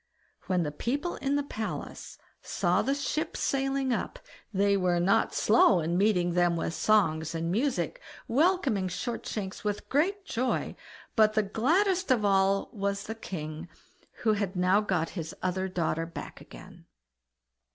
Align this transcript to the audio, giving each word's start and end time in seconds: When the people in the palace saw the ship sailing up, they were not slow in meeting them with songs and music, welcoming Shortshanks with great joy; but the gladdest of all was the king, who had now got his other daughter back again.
When 0.47 0.63
the 0.63 0.71
people 0.71 1.17
in 1.17 1.35
the 1.35 1.43
palace 1.43 2.17
saw 2.41 2.81
the 2.81 2.95
ship 2.95 3.37
sailing 3.37 3.93
up, 3.93 4.17
they 4.51 4.75
were 4.75 4.99
not 4.99 5.35
slow 5.35 5.79
in 5.79 5.95
meeting 5.95 6.33
them 6.33 6.55
with 6.55 6.73
songs 6.73 7.35
and 7.35 7.51
music, 7.51 8.01
welcoming 8.27 8.87
Shortshanks 8.87 9.63
with 9.63 9.87
great 9.89 10.25
joy; 10.25 10.75
but 11.15 11.33
the 11.33 11.43
gladdest 11.43 12.09
of 12.09 12.25
all 12.25 12.71
was 12.73 13.03
the 13.03 13.13
king, 13.13 13.69
who 14.23 14.33
had 14.33 14.55
now 14.55 14.81
got 14.81 15.09
his 15.11 15.35
other 15.43 15.67
daughter 15.67 16.07
back 16.07 16.41
again. 16.41 16.85